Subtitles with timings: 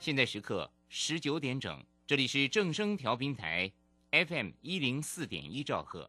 [0.00, 3.70] 现在时刻十九点整，这里是正声调频台
[4.10, 6.08] FM 一零四点一兆赫。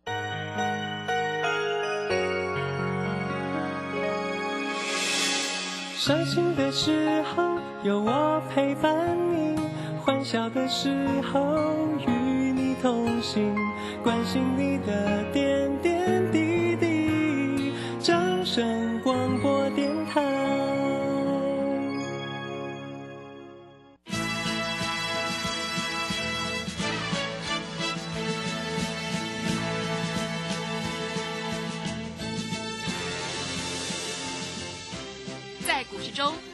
[5.97, 9.59] 伤心的时候有我陪伴你，
[9.99, 11.75] 欢笑的时候
[12.07, 13.53] 与你同行，
[14.01, 15.60] 关心你的点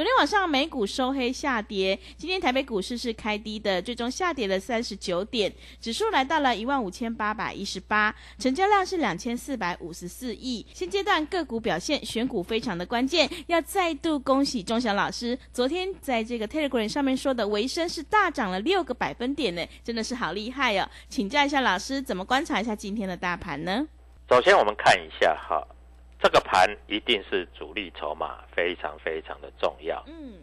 [0.00, 10.64] 昨天晚上美股收黑下跌，今天台北股市是开低的，最终下跌了三十九点，指数来到了一万五千八百一十八，成交量是两千四百五十四亿。
[10.72, 20.88] 现阶段个股表现选股非常的关键，要再度恭喜钟祥老师，昨天在这个 Telegram 上面说的维生是大涨了六个百分点呢，真的是好厉害哦！
[21.10, 23.86] 请教一下老师，怎么观察一下今天的大盘呢？
[24.30, 25.62] 首先我们看一下哈。
[26.22, 30.02] 这个盘一定是主力筹码非常非常的重要。
[30.06, 30.34] 嗯，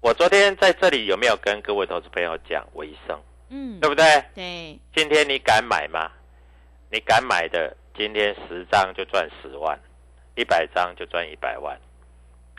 [0.00, 3.18] 我昨天在这里有没有跟各位投资朋友讲维生？
[3.48, 4.04] 嗯，对不对？
[4.34, 4.78] 对。
[4.94, 6.10] 今天你敢买吗？
[6.90, 9.78] 你敢买的，今天十张就赚十万，
[10.34, 11.78] 一百张就赚一百万。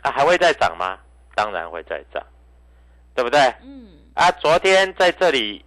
[0.02, 0.98] 啊，还会再涨吗？
[1.34, 2.24] 当然会再涨，
[3.14, 3.38] 对不对？
[3.62, 3.88] 嗯。
[4.14, 5.62] 啊，昨天在这里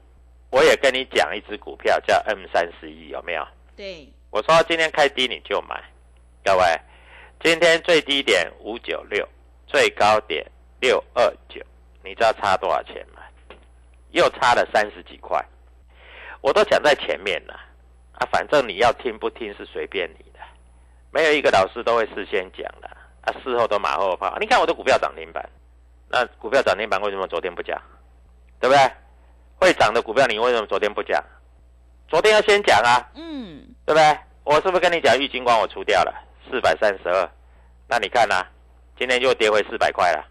[0.50, 3.48] 我也跟你讲一只股票叫 M 三十一，有没有？
[3.76, 4.12] 对。
[4.32, 5.84] 我说今天开低你就买，
[6.44, 6.64] 各位。
[7.42, 9.28] 今天最低点五九六，
[9.68, 10.46] 最高点
[10.80, 11.62] 六二九，
[12.04, 13.22] 你知道差多少钱吗？
[14.12, 15.44] 又差了三十几块。
[16.42, 17.54] 我都讲在前面了
[18.14, 20.40] 啊，反正你要听不听是随便你的，
[21.12, 22.88] 没有一个老师都会事先讲的
[23.22, 24.36] 啊，事后都马后炮。
[24.40, 25.48] 你看我的股票涨停板，
[26.10, 27.80] 那股票涨停板为什么昨天不讲？
[28.60, 28.92] 对不对？
[29.58, 31.24] 会涨的股票你为什么昨天不讲？
[32.08, 34.20] 昨天要先讲啊，嗯，对不对？
[34.44, 36.14] 我是不是跟你讲玉金光我出掉了？
[36.50, 37.30] 四百三十二，
[37.88, 38.48] 那你看呐、啊，
[38.98, 40.26] 今天又跌回四百块了。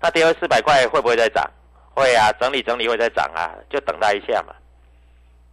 [0.00, 1.50] 那跌回四百块会不会再涨？
[1.94, 4.54] 会啊，整理整理会再涨啊，就等待一下嘛，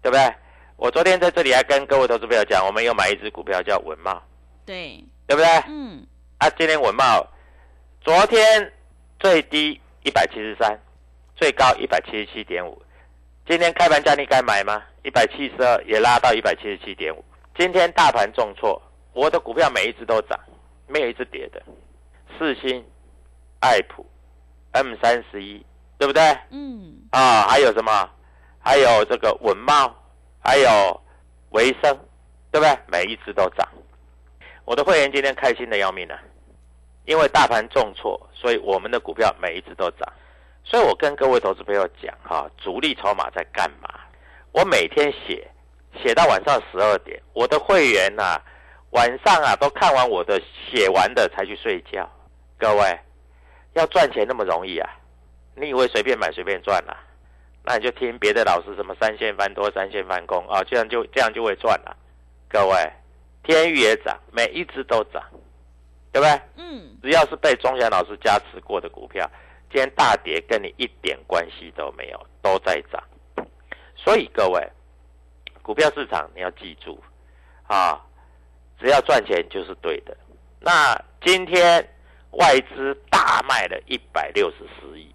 [0.02, 0.36] 对不对？
[0.76, 4.22] 我昨天在这里还跟各位投资朋友讲，我们有买一只股票叫文茂，
[4.66, 5.48] 对，对不对？
[5.68, 6.06] 嗯，
[6.40, 7.26] 啊，今天文茂
[8.02, 8.74] 昨天
[9.20, 10.78] 最低一百七十三，
[11.36, 12.82] 最高一百七十七点五，
[13.48, 14.82] 今天开盘价你敢买吗？
[15.04, 17.24] 一百七十二也拉到一百七十七点五，
[17.56, 18.82] 今天大盘重挫。
[19.14, 20.40] 我的股票每一只都涨，
[20.88, 21.62] 没有一只跌的。
[22.38, 22.84] 四星、
[23.60, 24.06] 爱普、
[24.72, 25.64] M 三十一，
[25.98, 26.22] 对不对？
[26.50, 26.98] 嗯。
[27.12, 28.10] 啊，还有什么？
[28.60, 29.94] 还有这个文茂，
[30.40, 31.02] 还有
[31.50, 31.94] 维生，
[32.52, 32.78] 对不对？
[32.88, 33.68] 每一只都涨。
[34.64, 36.18] 我的会员今天开心的要命啊，
[37.06, 40.14] 因为大盘重挫，所以我们的股票每一只都涨。
[40.64, 43.90] 所以我跟各位投资朋友讲哈，主力筹码在干嘛？
[44.54, 45.46] 我每天写，
[46.02, 48.42] 写到晚上十二点，我的会员呢、啊。
[48.92, 52.10] 晚上啊，都看完我的写完的才去睡觉。
[52.58, 53.00] 各位，
[53.74, 54.90] 要赚钱那么容易啊？
[55.56, 56.96] 你以为随便买随便赚啊？
[57.64, 61.96] 那你就听别的老师什么三线翻多、三线翻空啊，这样就这样就会赚了。
[62.50, 62.92] 各位，
[63.44, 65.24] 天域也涨，每一只都涨，
[66.12, 66.42] 对不对？
[66.58, 66.98] 嗯。
[67.02, 69.30] 只要是被钟祥老师加持过的股票，
[69.72, 73.02] 今天大跌跟你一点关系都没有，都在涨。
[73.96, 74.70] 所以各位，
[75.62, 77.02] 股票市场你要记住
[77.68, 78.02] 啊。
[78.82, 80.18] 只要赚钱就是对的。
[80.60, 81.88] 那今天
[82.32, 85.14] 外资大卖了一百六十四亿，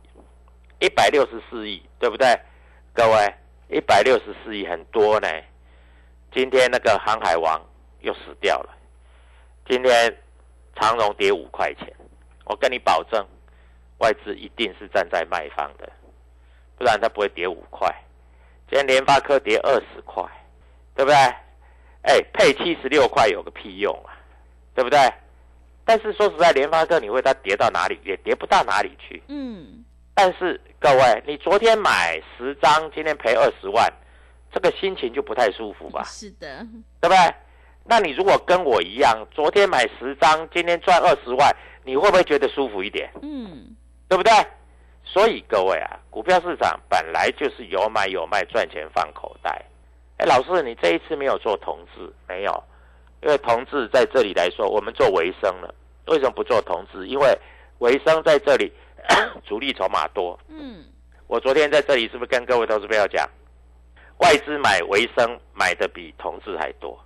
[0.78, 2.28] 一百六十四亿，对不对？
[2.94, 3.34] 各位，
[3.68, 5.28] 一百六十四亿很多呢。
[6.32, 7.60] 今天那个航海王
[8.00, 8.70] 又死掉了。
[9.68, 10.16] 今天
[10.76, 11.92] 长荣跌五块钱，
[12.44, 13.26] 我跟你保证，
[13.98, 15.90] 外资一定是站在卖方的，
[16.78, 17.92] 不然它不会跌五块。
[18.68, 20.22] 今天联发科跌二十块，
[20.94, 21.16] 对不对？
[22.06, 24.14] 哎，配七十六块有个屁用啊，
[24.74, 24.98] 对不对？
[25.84, 27.98] 但是说实在，联发科你会它跌到哪里？
[28.04, 29.22] 也跌不到哪里去。
[29.28, 33.92] 嗯，但是各位，你昨天买十张，今天赔二十万，
[34.52, 36.02] 这个心情就不太舒服吧？
[36.04, 36.66] 是的，
[37.00, 37.34] 对不对？
[37.84, 41.54] 那你如果跟我一样，昨天买十张，今天赚二十万，
[41.84, 43.08] 你会不会觉得舒服一点？
[43.22, 43.76] 嗯，
[44.08, 44.32] 对不对？
[45.04, 49.64] 所以各位啊，股票市场本来就是有买有卖，赚钱放口袋。
[50.18, 52.64] 哎，老师，你这一次没有做同志，没有？
[53.22, 55.74] 因为同志在这里来说，我们做维生了。
[56.06, 57.06] 为什么不做同志？
[57.06, 57.38] 因为
[57.78, 58.72] 维生在这里
[59.44, 60.38] 主力筹码多。
[60.48, 60.84] 嗯，
[61.26, 63.28] 我昨天在这里是不是跟各位投资朋友讲，
[64.18, 66.98] 外资买维生买的比同志还多？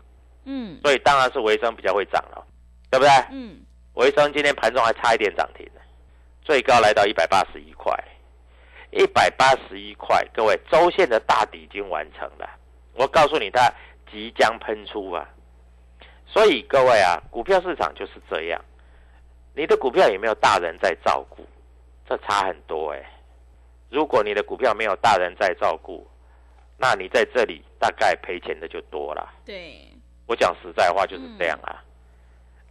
[0.45, 2.47] 嗯，所以当然是维生比较会涨了，
[2.91, 3.11] 对不对？
[3.33, 3.61] 嗯，
[3.95, 5.81] 维生今天盘中还差一点涨停呢，
[6.43, 7.93] 最高来到一百八十一块，
[8.91, 12.49] 一百八十一块，各位周线的大底已经完成了。
[12.95, 13.73] 我告诉你，它
[14.11, 15.29] 即将喷出啊！
[16.27, 18.65] 所以各位啊，股票市场就是这样，
[19.55, 21.47] 你的股票有没有大人在照顾？
[22.09, 23.03] 这差很多哎。
[23.89, 26.07] 如果你的股票没有大人在照顾，
[26.77, 29.29] 那你在这里大概赔钱的就多了。
[29.45, 29.89] 对，
[30.27, 31.83] 我讲实在话就是这样啊。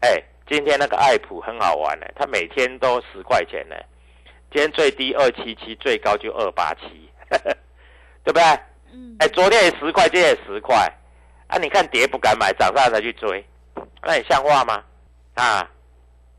[0.01, 3.75] 哎、今天那个爱普很好玩呢、它每天都十块钱呢、
[4.51, 7.09] 今天最低二七七，最高就二八七，
[8.23, 8.43] 对不对？
[8.93, 10.91] 嗯，哎，昨天也十块，今天也十块，
[11.47, 13.45] 啊，你看跌不敢买，涨上才去追，
[14.03, 14.83] 那你像话吗？
[15.35, 15.69] 啊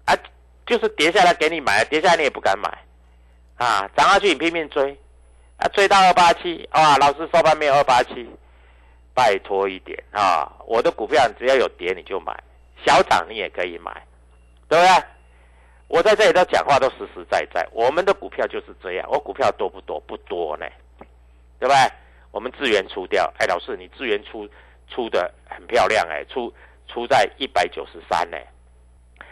[0.04, 0.14] 啊，
[0.66, 2.68] 就是跌下来给你买，跌下来你也不敢买，
[3.56, 4.96] 啊，涨上去你拼命追，
[5.56, 8.28] 啊，追到二八七，啊，老师收盘没有二八七，
[9.14, 12.38] 拜托一点啊，我的股票只要有跌你就买，
[12.84, 13.90] 小涨你也可以买，
[14.68, 15.04] 对不对？
[15.88, 19.98] 我在这里都讲话都实实在在，我们的股票就是这样，我股票多不多？
[20.06, 20.64] 不多呢，
[21.58, 21.76] 对不对？
[22.30, 24.48] 我们资源出掉，哎，老师，你资源出
[24.88, 26.52] 出的很漂亮，哎，出
[26.86, 28.36] 出在一百九十三呢，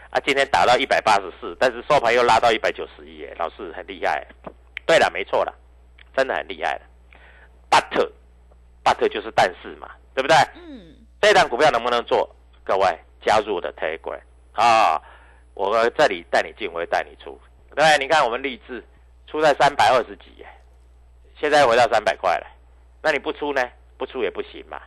[0.09, 4.25] 啊，今天打到一百八十四，但是收盘又拉到一百九十一，哎，老师很厉害。
[4.85, 5.53] 对了，没错了，
[6.17, 6.81] 真的很厉害了。
[7.69, 8.11] but
[8.83, 10.35] but 就是但是嘛，对不对？
[10.55, 12.27] 嗯，这档股票能不能做？
[12.63, 14.19] 各位加入我的 Telegram
[14.53, 15.01] 啊，
[15.53, 17.39] 我这里带你进，我会带你出，
[17.75, 17.97] 对？
[17.97, 18.83] 你看我们励志
[19.27, 20.59] 出在三百二十几，哎，
[21.39, 22.47] 现在回到三百块了。
[23.01, 23.61] 那你不出呢？
[23.97, 24.79] 不出也不行嘛。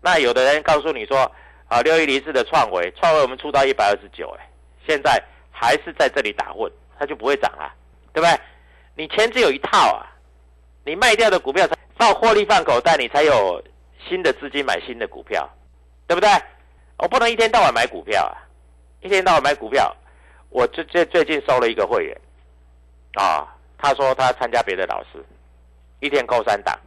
[0.00, 1.30] 那有的人告诉你说，
[1.68, 4.48] 啊，六一零四的创维，创维我们出到一百二十九，哎，
[4.86, 7.72] 现在还是在这里打混，它就不会涨了，
[8.12, 8.40] 对不对？
[8.96, 10.06] 你钱只有一套啊，
[10.84, 13.62] 你卖掉的股票才放获利放口袋，你才有
[14.08, 15.48] 新的资金买新的股票，
[16.06, 16.28] 对不对？
[16.98, 18.38] 我不能一天到晚买股票啊，
[19.00, 19.94] 一天到晚买股票。
[20.50, 22.16] 我最最最近收了一个会员，
[23.14, 23.44] 啊，
[23.76, 25.24] 他说他参加别的老师，
[25.98, 26.78] 一天扣三档。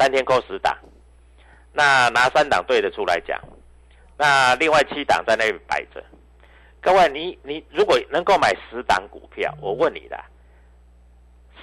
[0.00, 0.74] 三天扣十档，
[1.74, 3.38] 那拿三档对的出来讲，
[4.16, 6.02] 那另外七档在那里摆着。
[6.80, 10.24] 各位，你你如果能够买十档股票，我问你啦，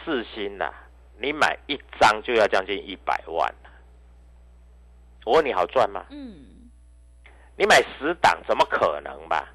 [0.06, 0.72] 四星呐，
[1.17, 3.51] 你买一张就要将近一百万
[5.25, 6.06] 我问你好赚吗？
[6.12, 6.70] 嗯，
[7.56, 9.51] 你买十档怎么可能吧？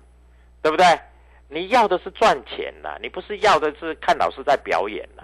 [0.60, 0.84] 对不对？
[1.48, 5.22] 你要的是赚钱呐，你不是要的是看老师在表演呐。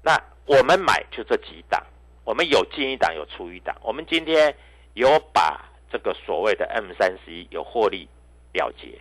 [0.00, 1.84] 那我们买就这几档。
[2.26, 3.74] 我们有进一档，有出一档。
[3.82, 4.52] 我们今天
[4.94, 8.08] 有把这个所谓的 M 三十一有获利
[8.52, 9.00] 了结，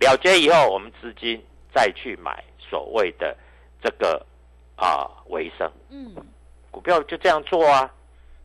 [0.00, 1.40] 了结以后，我们资金
[1.74, 3.36] 再去买所谓的
[3.82, 4.24] 这个
[4.74, 6.16] 啊维生，嗯，
[6.70, 7.92] 股票就这样做啊，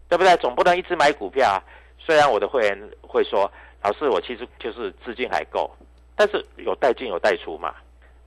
[0.09, 0.35] 对不对？
[0.37, 1.63] 总不能一直买股票啊。
[1.97, 3.49] 虽然我的会员会说，
[3.81, 5.71] 老师，我其实就是资金还够，
[6.17, 7.73] 但是有带进有带出嘛。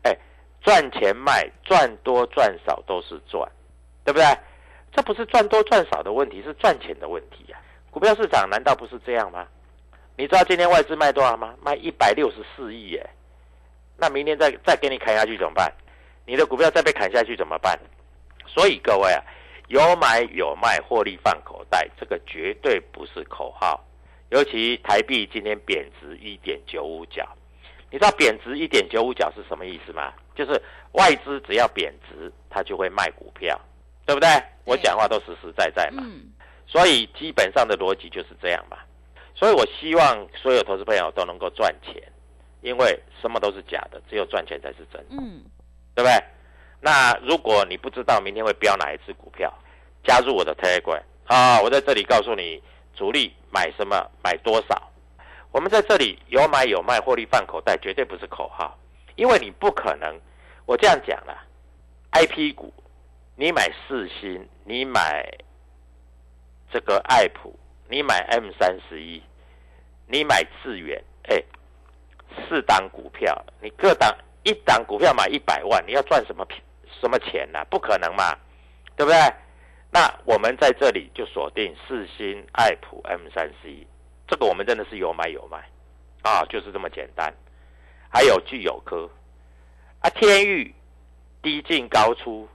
[0.05, 0.17] 哎，
[0.63, 3.47] 赚钱卖，赚多赚少都是赚，
[4.03, 4.25] 对不对？
[4.95, 7.59] 这不是赚多赚少的问题，是赚钱的问题呀、
[7.91, 9.47] 股票市场难道不是这样吗？
[10.17, 11.55] 你知道今天外资卖多少吗？
[11.61, 13.11] 卖一百六十四亿耶。
[13.97, 15.73] 那明天再再给你砍下去怎么办？
[16.25, 17.79] 你的股票再被砍下去怎么办？
[18.47, 19.21] 所以各位啊，
[19.67, 23.85] 有买有卖，获利放口袋，这个绝对不是口号。
[24.31, 27.29] 尤其台币今天贬值一点九五角，
[27.91, 30.13] 你知道贬值一点九五角是什么意思吗？
[30.37, 30.61] 就是
[30.93, 33.61] 外资只要贬值，它就会卖股票。
[34.07, 34.29] 对不对？
[34.65, 36.33] 我讲话都实实在在嘛，嗯，
[36.67, 38.79] 所以基本上的逻辑就是这样嘛。
[39.35, 42.03] 所以我希望所有投资朋友都能够赚钱，
[42.63, 45.43] 因为什么都是假的，只有赚钱才是真的，嗯，
[45.95, 46.25] 对不对？
[46.81, 49.53] 那如果你不知道明天会飙哪一只股票，
[50.05, 52.63] 加入我的 Telegram 啊，我在这里告诉你
[52.95, 54.91] 主力买什么，买多少。
[55.51, 58.77] 我们在这里有买有卖，获利放口袋，绝对不是口号，
[59.17, 60.21] 因为你不可能。
[60.67, 61.37] 我这样讲了
[62.13, 62.73] ，IP 股，
[63.37, 65.29] 你买四星，你买
[66.71, 69.21] 这个爱普，你买 M 三十一，
[70.07, 71.43] 你买智远，哎，
[72.49, 76.47] 四档股票，你各档一档股票买一百万，你要赚什么
[77.01, 77.65] 什么钱呢？
[77.69, 78.39] 不可能嘛，
[78.97, 79.19] 对不对？
[79.91, 83.87] 那我们在这里就锁定四星、爱普、M 三十一。
[84.27, 85.59] 这个我们真的是有买有卖，
[86.23, 87.33] 啊，就是这么简单。
[88.11, 89.11] 还有具有科，
[90.01, 90.75] 啊，天域
[91.43, 92.49] 低进高出，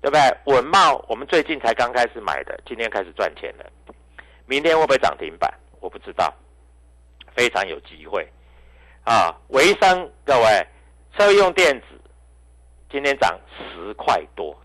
[0.00, 0.54] 对不对？
[0.54, 3.64] 文茂我们最近才刚开始买的，今天开始赚钱了。
[4.46, 5.52] 明天会不会涨停板？
[5.80, 6.32] 我不知道，
[7.34, 8.26] 非常有机会。
[9.04, 10.66] 啊，维生各位，
[11.16, 11.86] 车用电子
[12.90, 14.56] 今天涨十块多，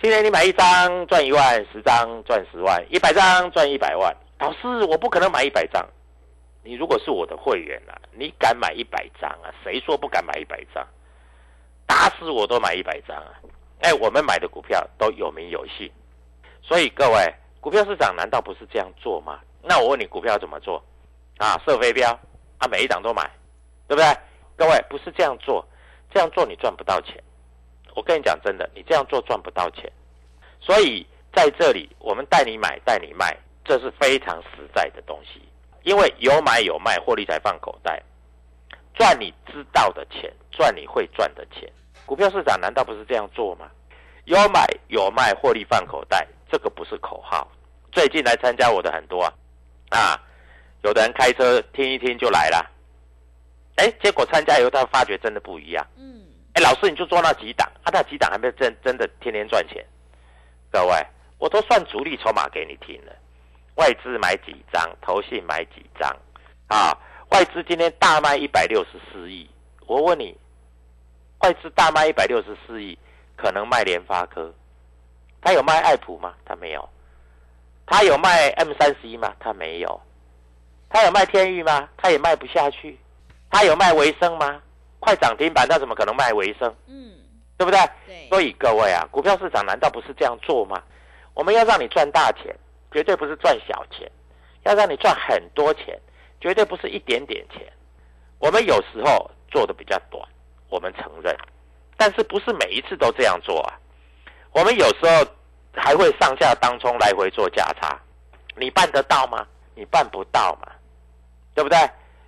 [0.00, 4.16] 今天你买一张赚一万，十张赚十万，一百张赚一百万。
[4.38, 5.86] 老师，我不可能买一百张。
[6.64, 9.52] 你如果是我的会员啊，你敢买一百张啊？
[9.62, 10.86] 谁说不敢买一百张？
[11.86, 13.34] 打死我都买一百张啊！
[13.82, 15.90] 哎，我们买的股票都有名有姓，
[16.62, 19.40] 所以各位，股票市场难道不是这样做吗？
[19.62, 20.82] 那我问你，股票怎么做？
[21.38, 22.10] 啊，设飞镖
[22.58, 23.30] 啊，每一档都买，
[23.86, 24.06] 对不对？
[24.56, 25.64] 各位不是这样做，
[26.12, 27.22] 这样做你赚不到钱。
[27.94, 29.90] 我跟你讲真的，你这样做赚不到钱。
[30.60, 33.36] 所以在这里，我们带你买，带你卖。
[33.64, 35.40] 这是非常实在的东西，
[35.84, 38.02] 因为有买有卖，获利才放口袋，
[38.92, 41.72] 赚你知道的钱，赚你会赚的钱。
[42.06, 43.66] 股票市场难道不是这样做吗？
[44.24, 47.50] 有买有卖，获利放口袋，这个不是口号。
[47.90, 49.32] 最近来参加我的很多啊，
[49.90, 50.20] 啊，
[50.82, 52.70] 有的人开车听一听就来了，
[53.76, 55.86] 哎，结果参加以后他发觉真的不一样。
[55.96, 56.22] 嗯，
[56.54, 59.84] 哎，老师你就做那几档，啊，那几档还没有真真的天天赚钱。
[60.70, 61.06] 各位，
[61.38, 63.12] 我都算主力筹码给你听了。
[63.74, 66.08] 外资买几张，投信买几张，
[66.68, 66.96] 啊，
[67.30, 69.48] 外资今天大卖一百六十四亿。
[69.86, 70.38] 我问你，
[71.42, 72.96] 外资大卖一百六十四亿，
[73.36, 74.52] 可能卖联发科？
[75.40, 76.34] 他有卖爱普吗？
[76.44, 76.88] 他没有。
[77.84, 79.34] 他有卖 M 三十一吗？
[79.40, 80.00] 他没有。
[80.88, 81.88] 他有卖天域吗？
[81.96, 82.96] 他也卖不下去。
[83.50, 84.62] 他有卖维生吗？
[85.00, 86.72] 快涨停板，他怎么可能卖维生？
[86.86, 87.12] 嗯，
[87.58, 87.80] 对不对？
[88.06, 88.28] 对。
[88.28, 90.80] 所以各位啊，股票市场难道不是这样做吗？
[91.34, 92.54] 我们要让你赚大钱。
[92.92, 94.06] 绝对不是赚小钱，
[94.64, 95.98] 要让你赚很多钱，
[96.42, 97.62] 绝对不是一点点钱。
[98.38, 100.22] 我们有时候做的比较短，
[100.72, 101.36] 我们承认，
[101.98, 103.78] 但是不是每一次都这样做啊？
[104.52, 105.30] 我们有时候
[105.74, 108.00] 还会上下当冲来回做价差，
[108.56, 109.46] 你办得到吗？
[109.74, 110.72] 你办不到嘛，
[111.54, 111.78] 对不对？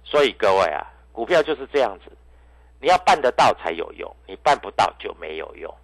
[0.04, 2.12] 所以各位啊，股票就是这样子，
[2.80, 5.74] 你要办得到才有用，你办不到就没有用。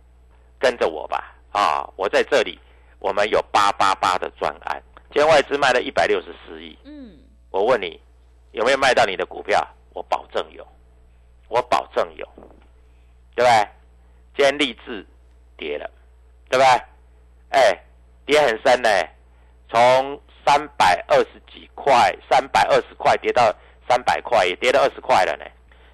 [0.58, 2.60] 跟着我吧，啊，我在这里。
[2.98, 6.76] 我们有八八八的专案，今天外资卖了一百六十四亿。
[6.84, 7.16] 嗯，
[7.50, 7.98] 我问你，
[8.52, 9.66] 有没有卖到你的股票？
[9.94, 10.62] 我保证有，
[11.50, 12.26] 我保证有，
[13.34, 13.68] 对不对？
[14.36, 15.04] 今天立志
[15.58, 15.90] 跌了，
[16.48, 16.82] 对不对？
[17.50, 17.78] 哎，
[18.24, 18.88] 跌很深呢，
[19.68, 23.52] 从三百二十几块、三百二十块跌到
[23.88, 25.44] 三百块，也跌了二十块了呢。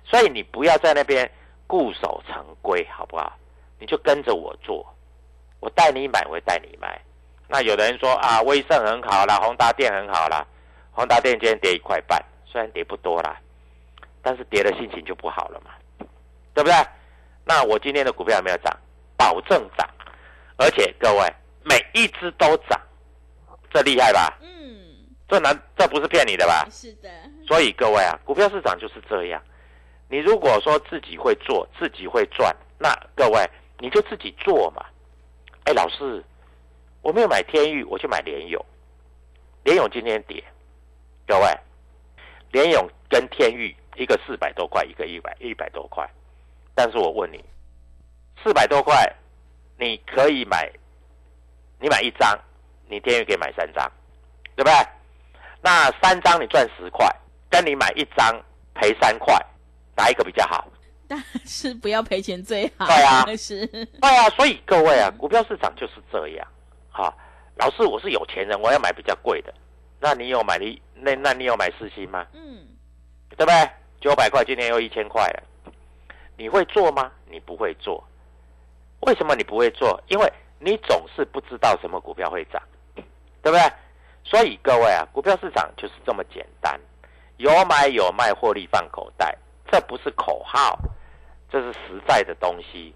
[0.05, 1.29] 所以你不要在那边
[1.67, 3.33] 固守成规，好不好？
[3.79, 4.87] 你就跟着我做。
[5.59, 7.01] 我带你买，我带你卖。
[7.49, 10.47] 那有的人说啊，威盛很好啦，宏达电很好啦。
[10.93, 13.41] 宏达电今天跌一块半，虽然跌不多啦，
[14.27, 15.71] 但是跌的心情就不好了嘛，
[16.53, 16.75] 对不对？
[17.45, 18.77] 那我今天的股票有没有涨？
[19.17, 19.89] 保证涨，
[20.57, 22.77] 而且各位每一只都涨，
[23.73, 24.37] 这厉害吧？
[24.43, 26.67] 嗯，这难，这不是骗你的吧？
[26.69, 27.09] 是的。
[27.47, 29.41] 所以各位啊，股票市场就是这样。
[30.09, 34.85] 你如果说自己会做，自己会赚，那各位你就自己做嘛。
[35.67, 36.21] 哎，老师，
[37.01, 38.61] 我没有买天域，我去买联勇。
[39.63, 40.43] 联勇今天跌，
[41.29, 41.47] 各位，
[42.51, 46.09] 联勇跟天域一个四百多块，一个一百一百多块。
[46.75, 47.43] 但是我问你，
[48.43, 49.11] 四百多块，
[49.79, 50.71] 你可以买，
[51.81, 52.39] 你买一张，
[52.89, 53.91] 你天域可以买三张，
[54.55, 54.73] 对不对？
[55.63, 57.09] 那三张你赚十块，
[57.49, 58.39] 跟你买一张
[58.75, 59.35] 赔三块，
[59.97, 60.69] 哪一个比较好？
[61.09, 62.87] 但是不要赔钱最好。
[62.87, 63.67] 对啊，是。
[63.67, 66.47] 对啊，所以各位啊，股票市场就是这样。
[66.91, 67.13] 哈，
[67.57, 69.55] 老师，我是有钱人，我要买比较贵的。
[69.99, 72.27] 那你有买你那那你有买四星吗？
[72.35, 72.67] 嗯，
[73.31, 73.71] 对不对？
[74.01, 75.43] 九百块，今天又一千块了。
[76.37, 77.11] 你会做吗？
[77.31, 78.03] 你不会做。
[79.01, 80.03] 为什么你不会做？
[80.09, 82.63] 因为你总是不知道什么股票会涨，
[83.43, 83.61] 对不对？
[84.25, 86.79] 所以各位啊，股票市场就是这么简单，
[87.37, 89.37] 有买有卖，获利放口袋，
[89.71, 90.79] 这不是口号。
[91.49, 92.93] 这是实在的东西，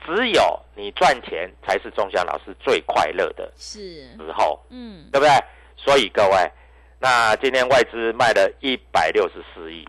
[0.00, 5.30] 只有你赚钱才是钟祥老师最快乐的是，时候，嗯，对不对？
[5.76, 6.50] 所以各位，
[6.98, 9.86] 那今天外资卖了一百六十四亿，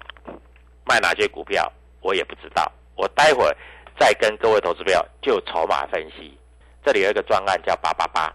[0.86, 1.72] 卖哪些股票
[2.02, 3.56] 我也不知道，我待会儿
[3.98, 6.38] 再跟各位投资票就筹码分析。
[6.84, 8.34] 这里有一个专案叫八八八，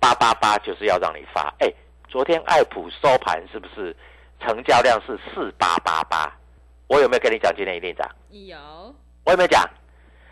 [0.00, 1.52] 八八八就是要让你发。
[1.60, 1.72] 哎，
[2.08, 3.94] 昨天爱普收盘是不是
[4.40, 6.32] 成交量是四八八八？
[6.86, 8.10] 我有没有跟你讲今天一定涨？
[8.30, 8.56] 有，
[9.24, 9.68] 我有没有讲？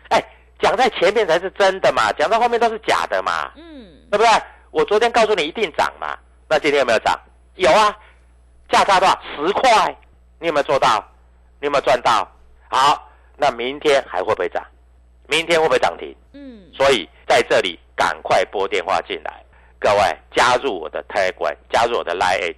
[0.09, 0.23] 哎，
[0.59, 4.27] 讲在前面才是真的嘛，讲到后面都是假的嘛，嗯，对不对？
[4.71, 6.17] 我昨天告诉你一定涨嘛，
[6.49, 7.19] 那今天有没有涨？
[7.55, 7.95] 有啊，
[8.69, 9.21] 价差多少？
[9.35, 9.95] 十块，
[10.39, 11.03] 你有没有做到？
[11.59, 12.27] 你有没有赚到？
[12.69, 14.63] 好，那明天还会不会涨？
[15.27, 16.15] 明天会不会涨停？
[16.33, 19.43] 嗯，所以在这里赶快拨电话进来，
[19.79, 22.55] 各位加入我的 Telegram，加入我的 Line，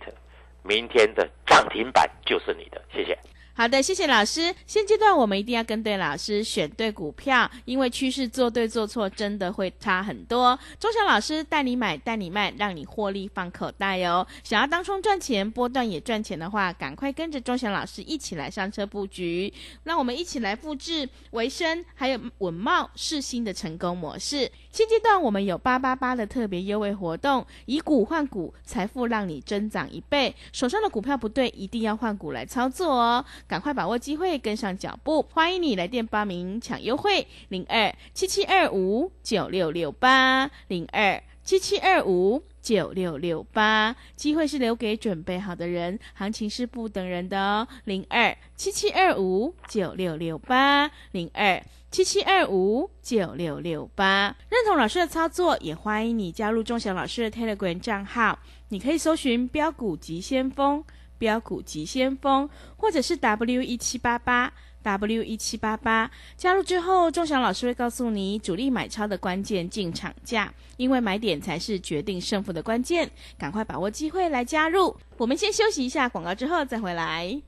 [0.64, 3.18] 明天的涨停板就是你的，谢谢。
[3.58, 4.54] 好的，谢谢老师。
[4.68, 10.60] 现阶段我们一定要跟对老师，选对股票，因为趋势做对做错真的会差很多。
[10.78, 14.28] 钟祥老师带你买，带你卖，让你获利放口袋哦。
[14.44, 19.54] 想要当冲赚钱，波段也赚钱的话，赶快跟着钟祥老师一起来上车布局。
[19.84, 24.52] 那我们一起来复制维生还有稳茂世新的成功模式。
[24.75, 30.36] 现阶段我们有八八八的特别优惠活动，以股换股，财富让你增长一倍。
[30.51, 33.24] 手上的股票不对，一定要换股来操作哦。
[33.48, 35.25] 赶快把握机会，跟上脚步。
[35.32, 43.96] 欢迎你来电报名抢优惠，零二七七二五九六六八零二七七二五九六六八。
[44.16, 47.68] 机会是留给准备好的人，行情是不等人的哦。
[47.84, 54.36] 零二七七二五九六六八零二七七二五九六六八。
[54.50, 60.84] 认同老师的操作，也欢迎你加入钟祥老师的 Telegram 账号，你可以搜寻标股急先锋。
[61.18, 64.52] 标股急先锋，或者是 W 一七八八
[64.86, 74.96] W 一七八八，加入之后，钟祥老师会告诉你主力买超的关键进场价，因为买点才是决定胜负的关键，赶快把握机会来加入。
[75.18, 77.42] 我们先休息一下广告，之后再回来。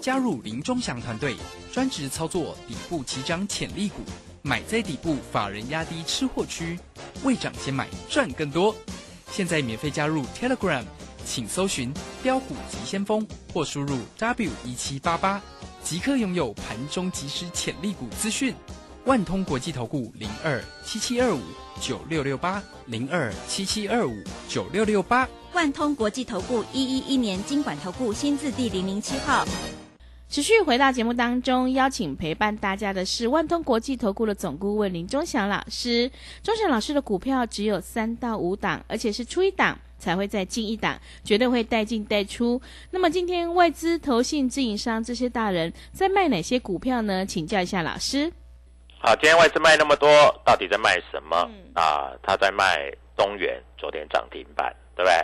[0.00, 1.36] 加入林钟祥团队，
[1.72, 4.02] 专职操作底部起涨潜力股，
[4.42, 6.76] 买在底部，法人压低吃货区，
[7.22, 8.74] 未涨先买赚更多。
[9.30, 10.82] 现在免费加入 Telegram。
[11.26, 11.90] 请搜寻
[12.22, 15.40] “标股急先锋”或输入 “w 一七八八”，
[15.84, 18.54] 即刻拥有盘中即时潜力股资讯。
[19.04, 21.42] 万通国际投顾零二七七二五
[21.78, 24.16] 九六六八零二七七二五
[24.48, 25.28] 九六六八。
[25.52, 29.44] 万通国际投顾一一一年经管投顾新字第零零七号。
[30.30, 36.10] 持续回到节目当中，邀请陪伴大家的是万通国际投顾的总顾问林忠祥老师。
[36.42, 39.78] 忠祥老师的股票只有三到五档，而且是出一档。
[40.04, 42.60] 才会再进一档，绝对会带进带出。
[42.90, 47.24] 那么今天外资、投信、自营商这些大人在卖哪些股票呢？
[47.24, 48.30] 请教一下老师。
[48.98, 50.06] 好，今天外资卖那么多，
[50.44, 51.50] 到底在卖什么？
[51.74, 55.14] 啊，他在卖东元，昨天涨停板，对不对？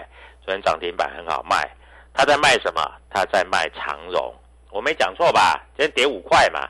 [0.42, 1.68] 昨天涨停板很好卖。
[2.14, 2.80] 他在卖什么？
[3.10, 4.34] 他在卖长荣，
[4.70, 5.62] 我没讲错吧？
[5.76, 6.66] 今天跌五块嘛。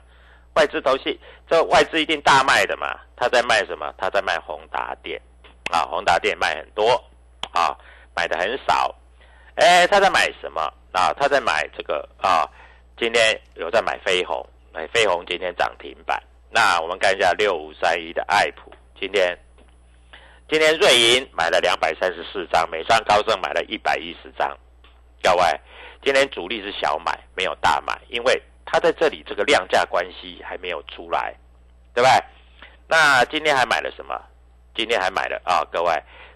[0.55, 1.17] 外资、投信，
[1.49, 2.89] 这外资一定大卖的嘛。
[3.17, 3.95] 他在卖什么？
[3.97, 5.21] 他在卖宏达电，
[5.71, 7.03] 啊，宏达电卖很多，
[7.53, 7.71] 啊。
[8.15, 8.95] 买的很少，
[9.55, 10.61] 哎，他在买什么
[10.93, 11.13] 啊？
[11.15, 12.49] 他在买这个啊，
[12.97, 16.23] 今天有在买飞鸿，买飞鸿今天涨停板。
[16.51, 19.39] 那我们看一下六五三一的爱普，今天
[20.49, 24.57] 今天瑞银买了两百三十四张，美商高盛买了一百一十张。
[25.23, 25.45] 各位，
[26.03, 31.35] 今天主力是小买，没有大买，因为他在这里这个量价关系还没有出来，
[31.95, 32.25] 对不对？
[32.89, 34.21] 那今天还买了什么？
[34.75, 35.93] 今天还买了啊，各位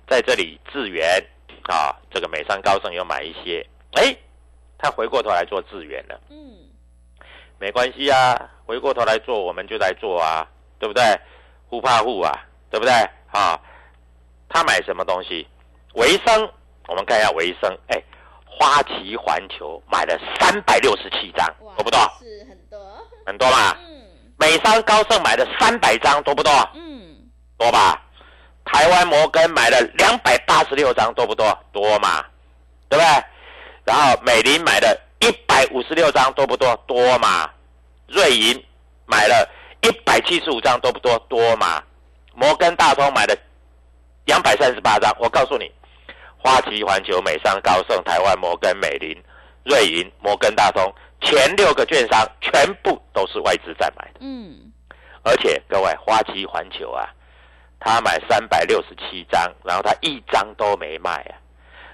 [0.07, 1.23] 在这里智源。
[1.68, 4.14] 啊，这个美商高盛又买一些，哎，
[4.79, 6.37] 他回过头来做资源了，嗯，
[7.59, 10.46] 没关系啊，回过头来做我们就来做啊，
[10.79, 11.03] 对不对？
[11.68, 12.33] 互怕互啊，
[12.70, 12.92] 对不对？
[13.33, 13.59] 啊，
[14.48, 15.46] 他买什么东西？
[15.94, 16.53] 维生，
[16.87, 18.03] 我们看一下维生，哎，
[18.46, 21.46] 花旗环球买了三百六十七张，
[21.77, 21.98] 多不多？
[22.20, 22.79] 是很多，
[23.27, 23.77] 很多吧？
[23.81, 24.05] 嗯，
[24.38, 26.53] 美商高盛买了三百张，多不多？
[26.74, 27.16] 嗯，
[27.57, 28.04] 多吧？
[28.64, 31.57] 台湾摩根买了两百八十六张，多不多？
[31.72, 32.24] 多嘛，
[32.88, 33.24] 对不对？
[33.85, 36.74] 然后美林买了一百五十六张，多不多？
[36.87, 37.50] 多嘛。
[38.07, 38.64] 瑞银
[39.07, 39.48] 买了
[39.83, 41.18] 一百七十五张，多不多？
[41.29, 41.83] 多嘛。
[42.35, 43.37] 摩根大通买了
[44.24, 45.14] 两百三十八张。
[45.18, 45.70] 我告诉你，
[46.38, 49.16] 花旗环球、美商高盛、台湾摩根、美林、
[49.64, 54.20] 瑞银、摩根大通前六个券商全部都是外资在买的。
[54.20, 54.72] 嗯。
[55.22, 57.09] 而且各位，花旗环球啊。
[57.79, 61.37] 他买三百六十七张，然后他一张都没卖啊。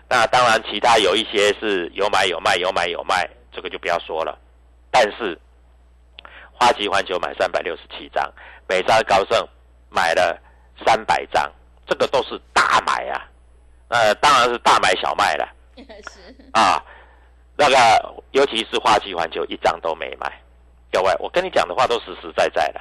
[0.09, 4.38] 那当然，其他有一些是有买有卖，有买有卖，这个就不要说了。
[4.90, 5.38] 但是
[6.53, 8.33] 花旗环球买三百六十七张，
[8.69, 9.49] 美商高盛
[9.88, 10.38] 买了
[10.85, 11.51] 三百张，
[11.87, 13.29] 这个都是大买啊，
[13.88, 16.83] 呃，当然是大买小卖了是， 啊。
[17.57, 20.33] 那个尤其是花旗环球一张都没买，
[20.90, 22.81] 各位，我跟你讲的话都实实在在的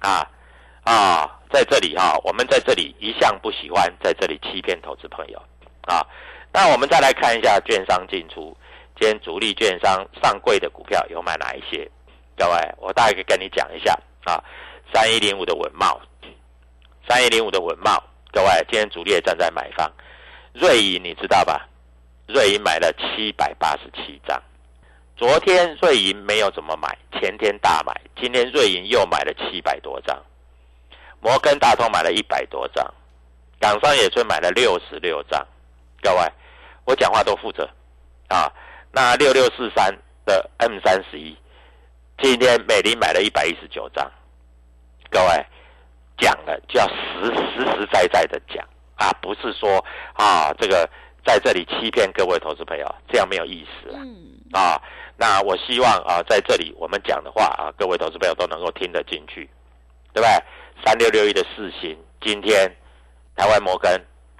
[0.00, 0.28] 啊
[0.82, 5.42] 啊，在这里哈、我们在这里一向不喜欢在这里欺骗投资朋友
[5.82, 6.06] 啊。
[6.52, 8.56] 那我们再来看一下券商进出，
[8.98, 11.90] 今天主力券商上柜的股票有买哪一些？
[12.36, 13.92] 各位，我大概跟你讲一下
[14.24, 14.42] 啊。
[14.92, 16.00] 三一零五的文茂，
[17.08, 19.90] 三一零五的文茂，各位，今天主力也站在买方。
[20.52, 21.68] 瑞银你知道吧？
[22.26, 24.40] 瑞银买了七百八十七张，
[25.16, 30.16] 昨天瑞银没有怎么买，前天大买，今天瑞银又买了七百多张。
[31.20, 32.84] 摩根大通买了一百多张，
[33.58, 35.46] 港商野村买了六十六张。
[36.02, 36.20] 各位，
[36.84, 37.68] 我讲话都负责
[38.28, 38.50] 啊。
[38.90, 41.36] 那六六四三的 M 三十一，
[42.18, 44.10] 今天美林买了一百一十九张。
[45.10, 45.46] 各位
[46.16, 50.88] 讲了就要实实实在在的讲啊，不是说啊这个
[51.24, 54.00] 在这里欺骗各位投资朋友，这样没有意思啊。
[54.00, 54.80] 嗯，啊，
[55.16, 59.48] 那我希望啊，在这里我们讲的话啊，各位投资朋友都能够听得进去，
[60.14, 60.28] 对不对？
[60.84, 62.70] 三六六一的四星，今天
[63.36, 63.90] 台湾摩根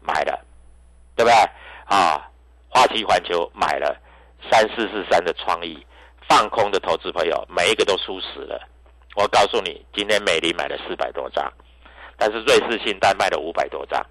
[0.03, 0.45] 买了，
[1.17, 1.35] 对不对？
[1.85, 2.31] 啊，
[2.69, 3.97] 花旗环球买了，
[4.51, 5.87] 三四四三的创意，
[6.29, 8.69] 放空的投资朋友每一个都输死了。
[9.17, 11.53] 我告诉你，今天美林买了四百多张，
[12.17, 14.05] 但是瑞士信贷卖了五百多张，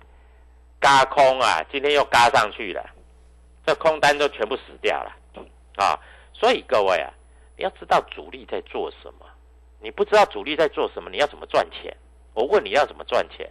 [0.80, 2.86] 嘎空啊，今天又嘎上去了。
[3.66, 5.16] 这空单都全部死掉了
[5.76, 6.00] 啊！
[6.34, 7.14] 所以各位啊，
[7.56, 9.26] 你要知道主力在做什么。
[9.80, 11.96] 你不知道主力在做什么，你要怎么赚钱？
[12.34, 13.50] 我问你要怎么赚钱？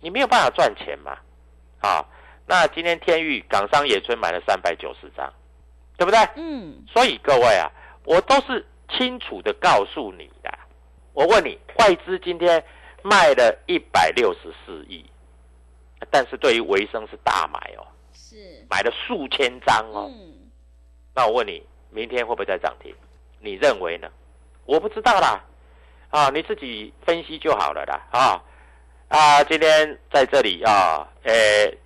[0.00, 1.16] 你没有办法赚钱嘛？
[1.80, 2.04] 啊，
[2.46, 5.32] 那今天天域港商野村买了三百九十张，
[5.96, 6.18] 对不对？
[6.36, 7.70] 嗯，所以各位啊，
[8.04, 10.52] 我都是清楚的告诉你的。
[11.12, 12.64] 我问你，外资今天
[13.02, 15.04] 卖了一百六十四亿，
[16.10, 17.86] 但是对于维生是大买哦。
[18.12, 20.10] 是，买了数千张哦。
[20.12, 20.50] 嗯，
[21.14, 22.94] 那我问你，明天会不会再涨停？
[23.40, 24.08] 你认为呢？
[24.64, 25.44] 我不知道啦，
[26.12, 28.42] 啊，你自己分析就好了啦，啊
[29.08, 31.32] 啊，今天在这里啊，呃，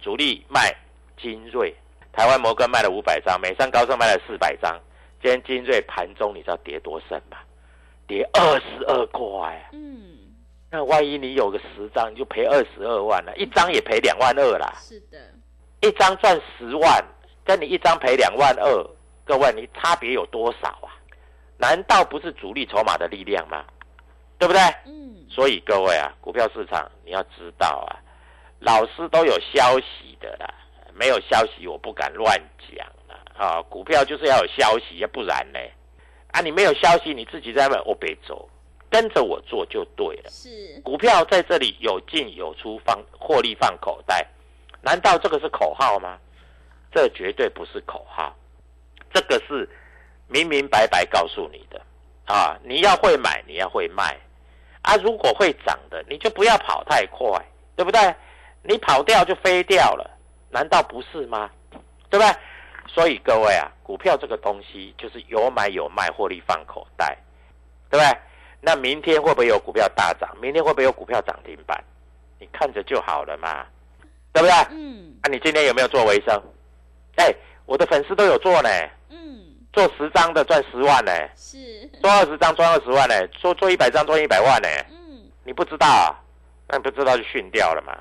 [0.02, 0.74] 主力卖
[1.16, 1.72] 精锐，
[2.12, 4.76] 台湾摩根卖了五百张，美商高盛卖了四百张，
[5.22, 7.36] 今天精锐盘中你知道跌多深吗？
[8.08, 10.18] 跌二十二块，嗯，
[10.72, 14.72] 那万一你有个十张，你就赔二十二万了，一张也赔两万二啦。
[14.76, 15.18] 是的，
[15.82, 17.00] 一张赚十万，
[17.44, 18.90] 跟你一张赔两万二，
[19.24, 20.90] 各位你差别有多少啊？
[21.58, 23.64] 难道不是主力筹码的力量吗？
[24.38, 24.61] 对不对？
[24.87, 27.96] 嗯，所以各位啊，股票市场你要知道啊，
[28.61, 30.53] 老师都有消息的啦，
[30.94, 32.38] 没有消息我不敢乱
[32.75, 33.16] 讲啊。
[33.37, 35.59] 啊，股票就是要有消息，要不然呢？
[36.33, 38.49] 啊，你没有消息，你自己在那我别走，
[38.90, 40.31] 跟着我做就对了。
[40.31, 44.27] 是，股票在这里有进有出，放获利放口袋，
[44.83, 46.18] 难道这个是口号吗？
[46.92, 48.35] 这绝对不是口号，
[49.12, 49.68] 这个是
[50.29, 51.79] 明明白白告诉你的
[52.25, 52.57] 啊！
[52.62, 54.16] 你要会买，你要会卖
[54.87, 54.96] 啊！
[55.03, 57.29] 如果会涨的，你就不要跑太快，
[57.75, 58.14] 对不对？
[58.62, 60.09] 你跑掉就飞掉了，
[60.49, 61.51] 难道不是吗？
[62.09, 62.27] 对不对？
[62.87, 67.18] 所以各位啊，股票这个东西就是有买有卖，获利放口袋，
[67.90, 68.18] 对不对？
[68.61, 70.35] 那明天会不会有股票大涨？
[70.40, 71.83] 明天会不会有股票涨停板？
[72.38, 73.66] 你看着就好了嘛，
[74.33, 74.55] 对不对？
[74.70, 76.40] 嗯，啊，你今天有没有做微商？
[77.16, 78.90] 哎，我的粉丝都有做呢，嗯，
[79.76, 84.68] 做十张的赚十万呢，是，做二十张赚二十万呢，做做一百张赚一百万呢。
[84.90, 86.16] 嗯，你不知道啊？
[86.66, 87.94] 那你不知道就训掉了嘛。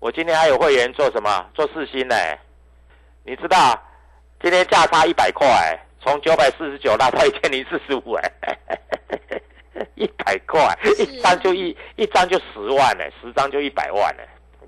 [0.00, 1.46] 我今天还有会员做什么？
[1.52, 2.16] 做四星呢？
[3.24, 3.78] 你知道
[4.40, 8.32] 今天价差一百块，从九百四十九拉到一千零四十五，哎，
[9.96, 14.22] 一百块一张就一一张就十万呢，十张就一百万呢。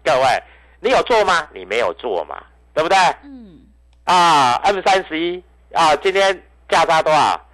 [0.04, 0.42] 各位，
[0.80, 1.48] 你有做吗？
[1.54, 2.98] 你没有做嘛，对不对？
[3.24, 3.60] 嗯，
[4.04, 7.44] 啊，M 三十一啊，今天价差多少？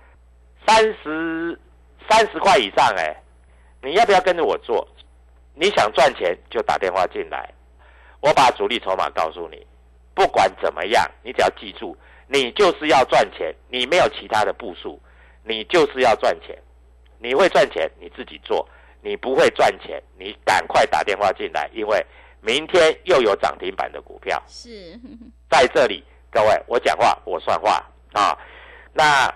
[0.67, 1.61] 三十
[2.09, 3.15] 三十块以上哎、
[3.83, 4.87] 你要不要跟着我做？
[5.55, 7.53] 你想赚钱就打电话进来，
[8.21, 9.67] 我把主力筹码告诉你。
[10.15, 11.97] 不管怎么样，你只要记住，
[12.29, 15.01] 你就是要赚钱，你没有其他的步数，
[15.43, 16.57] 你就是要赚钱。
[17.19, 18.67] 你会赚钱，你自己做；
[19.01, 22.05] 你不会赚钱，你赶快打电话进来，因为
[22.41, 24.43] 明天又有涨停板的股票。
[24.47, 24.99] 是，
[25.51, 28.39] 在这里，各位，我讲话我算话啊。
[28.95, 29.31] 那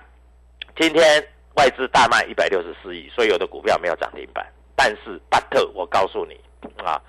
[0.77, 1.23] 今天
[1.57, 4.47] 外资大卖一百六十四亿，所以有的股票没有涨停板。
[4.75, 6.41] 但是，巴特，我告诉你
[6.85, 7.03] 啊，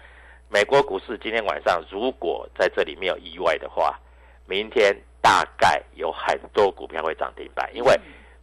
[0.49, 3.99] 美国股市今天晚上如果在这里没有意外的话，
[4.47, 7.95] 明天大概有很多股票会涨停板，因为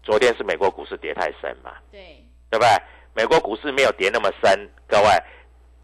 [0.04, 2.68] 昨天是美国股市跌太深嘛，对，对不对？
[3.14, 5.08] 美国股市没有跌那么深，各位，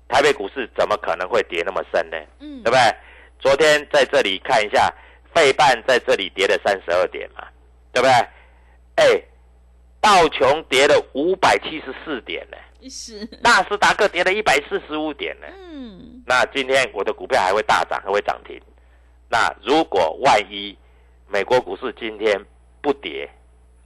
[0.07, 2.16] 台北股市怎么可能会跌那么深呢？
[2.38, 2.78] 嗯对不对？
[3.40, 4.88] 昨天在这里看一下，
[5.34, 7.46] 费半在这里跌了三十二点嘛，
[7.92, 8.12] 对不对？
[8.96, 9.22] 哎，
[10.00, 12.56] 道琼跌了五百七十四点呢，
[12.90, 15.46] 是，纳斯达克跌了一百四十五点呢。
[15.72, 18.60] 嗯，那今天我的股票还会大涨，还会涨停。
[19.28, 20.76] 那如果万一
[21.26, 22.38] 美国股市今天
[22.82, 23.28] 不跌，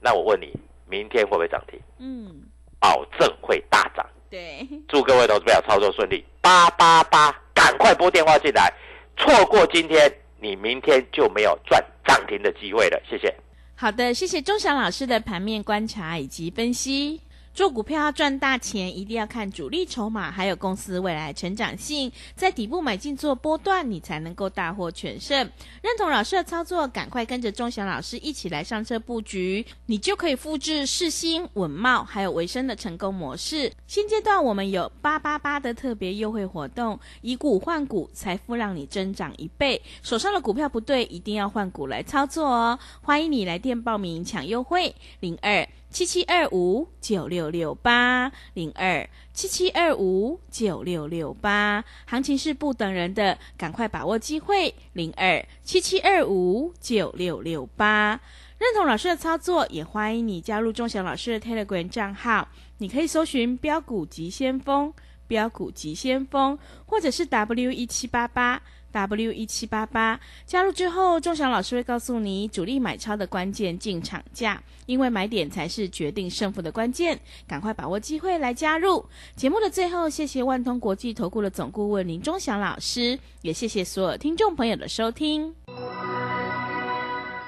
[0.01, 0.53] 那我问你，
[0.85, 1.79] 明天会不会涨停？
[1.99, 2.43] 嗯，
[2.79, 4.05] 保证会大涨。
[4.29, 8.73] 对，祝各位投资朋友操作顺利，八八八，赶快拨电话进来，
[9.15, 13.01] 错过今天，你明天就没有赚涨停的机会了。
[13.09, 13.33] 谢谢。
[13.75, 17.21] 好的，谢谢钟祥老师的盘面观察以及分析。
[17.57, 25.35] 做股票要赚大钱，一定要看主力筹码，还有公司未来成长性，在底部买进做波段，你才能够大获全胜。
[25.81, 33.73] 认同老师的操作，赶快跟着钟祥老师一起来上车布局，你就可以复制世新、稳茂还有维生的成功模式。
[33.87, 39.81] 现阶段我们有八八八的特别优惠活动，以股换股，财富让你增长一倍。
[40.03, 42.77] 手上的股票不对，一定要换股来操作哦。
[43.01, 45.67] 欢迎你来电报名抢优惠，零二。
[45.97, 58.21] 七七二五九六六八零二七七二五九六六八，行情是不等人的，赶快把握机会，零二七七二五九六六八。
[58.59, 64.93] 认同老师的操作，也欢迎你加入钟祥老师的 Telegram 账号，你可以搜寻“标股急先锋”、
[65.25, 68.61] “标股急先锋”，或者是 W 一七八八。
[69.05, 79.05] W 一七八八加入之后，钟祥老师会告诉你主力买超的关键进场价，因为买点才是决定胜负的关键，赶快把握机会来加入。
[79.35, 85.53] 节目的最后，谢谢万通国际投顾的总顾问林钟祥老师，也谢谢所有听众朋友的收听。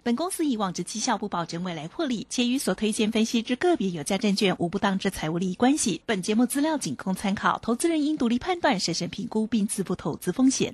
[0.01, 6.01] 本公司以往之绩效不保证未来获利，且与所推荐分析之个别有价证券无不当之财务利益关系。
[6.05, 10.73] 本节目资料仅供参考，投资人应独立判断、审慎评估并自负投资风险。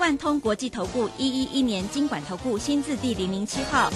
[0.00, 3.92] 万通国际投顾一一一年经管投顾新字第零零七号，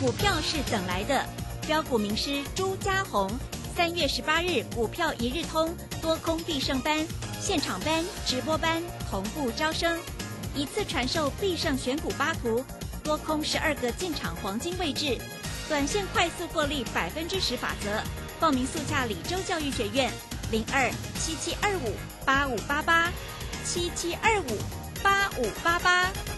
[0.00, 1.24] 股票是等来的，
[1.64, 3.30] 标股名师朱家红，
[3.76, 5.72] 三月十八日股票一日通
[6.02, 7.06] 多空必胜班，
[7.40, 9.96] 现场班、直播班同步招生，
[10.56, 12.64] 一次传授必胜选股八图，
[13.04, 15.16] 多空十二个进场黄金位置，
[15.68, 18.02] 短线快速获利百分之十法则，
[18.40, 20.12] 报名速洽李州教育学院
[20.50, 23.08] 零二七七二五八五八八
[23.64, 24.87] 七七二五。
[25.02, 26.37] 八五八八。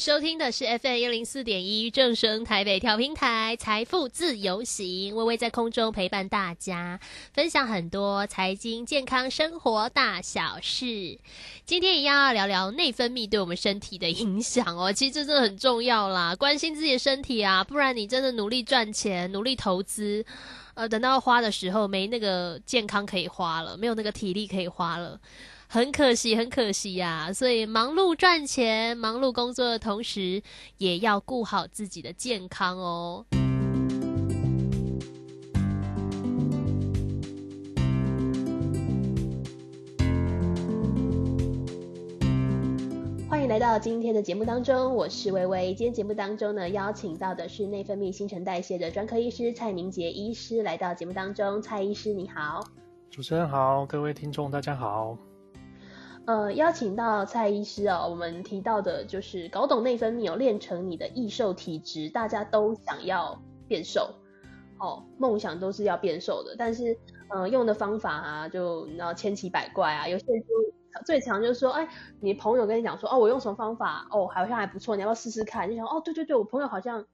[0.00, 6.98] 收听的是 FM 一零四点一正声台北调频台财富自由行，微微在空中陪伴大家，
[7.34, 11.18] 分享很多财经、健康、生活大小事。
[11.66, 20.24] 今天一样要聊聊内分泌对我们身体的影响哦，其实这真的很重要啦，关心自己的身体啊，不然你真的努力赚钱、努力投资，
[20.72, 25.20] 呃，等到花的时候没那个健康可以花了，没有那个体力可以花了。
[25.72, 30.42] 很可惜，很可惜呀、所以忙碌赚钱、忙碌工作的同时，
[30.78, 33.24] 也要顾好自己的健康哦。
[43.28, 45.72] 欢迎来到今天的节目当中，我是微微。
[45.72, 51.62] 今天节目当中呢，邀请到的是内分泌新陈代谢的专科医师蔡明杰医师来到节目当中。
[51.62, 52.64] 蔡医师你好。
[53.08, 55.16] 主持人好，各位听众大家好。
[56.30, 64.14] 呃，邀请到蔡医师哦，我们提到的就是搞懂内分泌哦，练成你的易瘦体质，大家都想要变瘦
[64.78, 66.96] 哦，梦想都是要变瘦的，但是
[67.30, 71.88] 呃用的方法啊，就你知道千奇百怪啊，有些人就最常就是说，哎，
[72.20, 75.68] 你朋友跟你讲说，哦，我用什么方法，哦，好像还不错，你要不要试试看？
[75.68, 77.04] 就想，哦，对对对，我朋友好像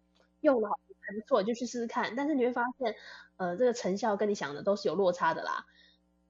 [0.43, 2.95] 用的好还不错，就去试试看，但是你会发现，
[3.39, 5.65] 呃，这个成效跟你想的都是有落差的啦。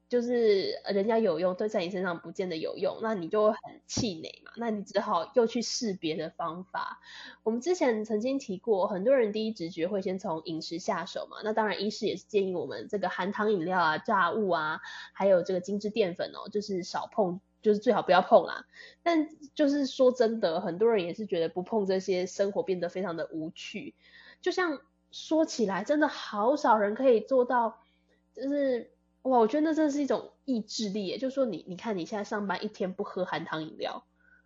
[0.08, 4.52] 就是人家有用，对在你身上不见得有用，那你就会很气馁嘛。
[4.56, 7.00] 那你只好又去试别的方法。
[7.42, 11.38] 我们之前曾经提过，很多人第一直觉会先从饮食下手嘛。
[11.42, 14.80] 那当然，医师也是建议我们这个含糖饮料啊、炸物啊，
[15.12, 18.64] 还有这个精致淀粉哦，就是少碰，就是最好不要碰啦。
[19.02, 23.96] 但就是说真的，很多人也是觉得不碰这些，生活变得非常的无趣。
[24.40, 27.80] 就像说起来，真的好少人可以做到，
[28.32, 28.92] 就是。
[29.26, 34.04] 哇，我觉得那真的是一种意志力耶，就是说你，你看你现在上班一天不喝含糖饮料，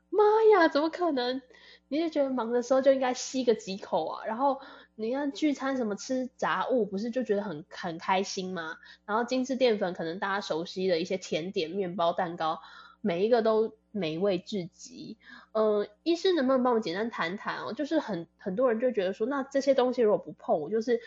[0.09, 1.43] 妈呀，怎么可能？
[1.89, 4.59] 你就觉得忙的时候就应该吸个几口啊，然后
[4.95, 8.79] 你看聚餐什么吃杂物，不是就觉得很很开心吗？
[9.05, 12.61] 然后精致淀粉可能大家熟悉的一些甜点、面包、蛋糕，
[13.03, 15.19] 每一个都美味至极。
[15.53, 17.75] 嗯，医师能不能帮我简单谈谈哦？
[17.75, 21.03] 就是很很多人就觉得说，那这些东西如果不碰，我就是。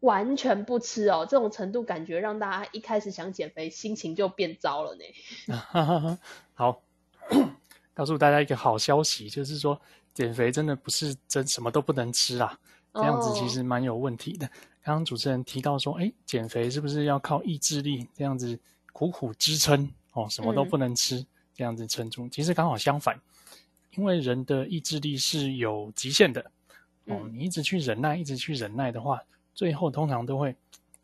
[0.00, 6.18] 完全不吃哦，这种程度感觉让大家一开始想减肥，心情就变糟了呢。
[6.52, 6.82] 好，
[7.94, 9.80] 告诉大家一个好消息，就是说
[10.12, 12.58] 减肥真的不是真什么都不能吃啦，
[12.92, 14.46] 这样子其实蛮有问题的。
[14.82, 18.58] 刚刚主持人提到说，哎，减肥是不是要靠意志力这样子
[18.92, 22.28] 苦苦支撑哦，什么都不能吃、这样子撑住？
[22.28, 23.18] 其实刚好相反，
[23.96, 26.44] 因为人的意志力是有极限的
[27.06, 29.22] 哦，你一直去忍耐，一直去忍耐的话。
[29.54, 30.54] 最后通常都会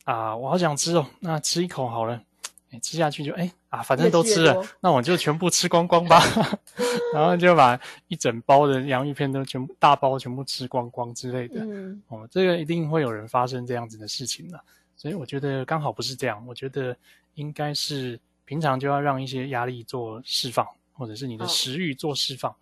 [0.05, 2.23] 啊，我好想吃哦，那吃一口好了，
[2.71, 6.21] 哎，吃下去就哎啊，反正都吃了，那我就全部吃光光吧，
[7.15, 11.61] 然后就把一整包的洋芋片都全部大包全部吃光光之类的。
[11.65, 14.61] 嗯，哦，这个一定会有人发生这样子的事情的，
[14.97, 16.97] 所以我觉得刚好不是这样，我觉得
[17.35, 22.53] 应该是平常就要让一些压力做释放，或者是你的食欲做释放，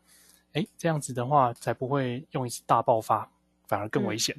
[0.52, 3.30] 哎，这样子的话才不会用一次大爆发，
[3.66, 4.36] 反而更危险。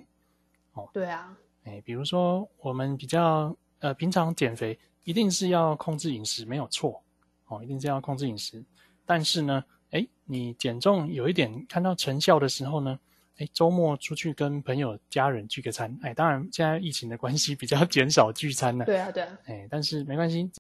[0.80, 7.02] 哦，对啊，哎，比如说我们比较呃，平常减肥一定是要控制饮食，没有错，
[7.48, 8.64] 哦，一定是要控制饮食。
[9.06, 13.00] 但是呢，哎，你减重有一点看到成效的时候呢，
[13.38, 20.50] 哎，周末出去跟朋友、家人聚个餐，哎，当然现在疫情的关系比较 减少聚餐了，对啊，对啊，哎，但是没关系。